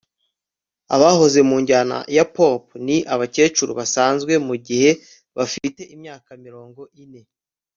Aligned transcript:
Abahoze 0.95 1.39
mu 1.49 1.55
njyana 1.61 1.97
ya 2.15 2.25
pop 2.35 2.63
ni 2.85 2.97
abakecuru 3.13 3.71
basanzwe 3.79 4.33
mugihe 4.47 4.89
bafite 5.37 5.81
imyaka 5.95 6.29
mirongo 6.45 6.81
ine 7.03 7.21